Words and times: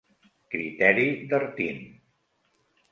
Criteri 0.53 1.05
d'Artin. 1.33 1.79